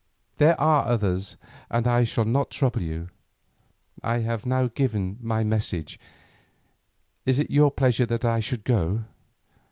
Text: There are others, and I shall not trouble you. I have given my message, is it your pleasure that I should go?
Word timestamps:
There 0.37 0.59
are 0.59 0.87
others, 0.87 1.37
and 1.69 1.85
I 1.85 2.05
shall 2.05 2.25
not 2.25 2.49
trouble 2.49 2.81
you. 2.81 3.09
I 4.01 4.21
have 4.21 4.47
given 4.73 5.19
my 5.21 5.43
message, 5.43 5.99
is 7.23 7.37
it 7.37 7.51
your 7.51 7.69
pleasure 7.69 8.07
that 8.07 8.25
I 8.25 8.39
should 8.39 8.63
go? 8.63 9.03